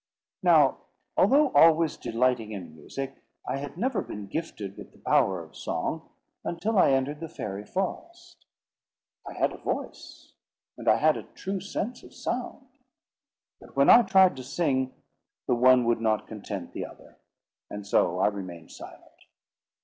[0.41, 0.79] Now,
[1.15, 6.09] although always delighting in music, I had never been gifted with the power of song,
[6.43, 8.47] until I entered the fairy forest.
[9.27, 10.33] I had a voice,
[10.75, 12.65] and I had a true sense of sound;
[13.59, 14.91] but when I tried to sing,
[15.45, 17.19] the one would not content the other,
[17.69, 19.21] and so I remained silent.